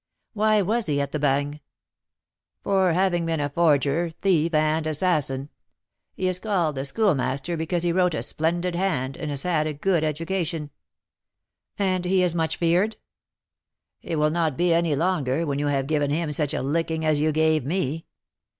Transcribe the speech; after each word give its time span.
"Why 0.33 0.63
was 0.63 0.87
he 0.87 0.99
at 0.99 1.11
the 1.11 1.19
Bagne?" 1.19 1.61
"For 2.63 2.93
having 2.93 3.23
been 3.23 3.39
a 3.39 3.51
forger, 3.51 4.09
thief, 4.09 4.51
and 4.55 4.87
assassin. 4.87 5.49
He 6.15 6.27
is 6.27 6.39
called 6.39 6.73
the 6.73 6.85
Schoolmaster 6.85 7.55
because 7.55 7.83
he 7.83 7.91
wrote 7.91 8.15
a 8.15 8.23
splendid 8.23 8.73
hand, 8.73 9.15
and 9.15 9.29
has 9.29 9.43
had 9.43 9.67
a 9.67 9.73
good 9.75 10.03
education." 10.03 10.71
"And 11.77 12.03
is 12.07 12.31
he 12.31 12.35
much 12.35 12.57
feared?" 12.57 12.97
"He 13.99 14.15
will 14.15 14.31
not 14.31 14.57
be 14.57 14.73
any 14.73 14.95
longer, 14.95 15.45
when 15.45 15.59
you 15.59 15.67
have 15.67 15.85
given 15.85 16.09
him 16.09 16.31
such 16.31 16.55
a 16.55 16.63
licking 16.63 17.05
as 17.05 17.19
you 17.19 17.31
gave 17.31 17.63
me. 17.63 18.07